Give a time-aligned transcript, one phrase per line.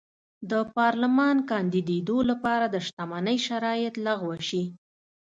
[0.51, 4.63] د پارلمان کاندېدو لپاره د شتمنۍ شرایط لغوه شي.